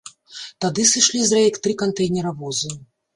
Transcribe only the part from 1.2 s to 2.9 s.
з рэек тры кантэйнеравозы.